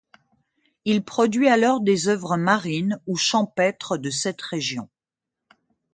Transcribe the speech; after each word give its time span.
Il 0.83 1.03
produit 1.03 1.47
alors 1.47 1.79
des 1.79 2.07
œuvres 2.07 2.35
marines 2.35 2.99
ou 3.05 3.17
champêtres 3.17 3.99
de 3.99 4.09
cette 4.09 4.41
région. 4.41 4.89